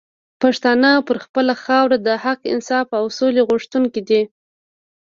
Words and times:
پښتانه 0.41 0.91
پر 1.07 1.17
خپله 1.25 1.53
خاوره 1.63 1.97
د 2.07 2.09
حق، 2.23 2.41
انصاف 2.53 2.87
او 2.99 3.05
سولي 3.17 3.41
غوښتونکي 3.49 4.01
دي 4.09 4.21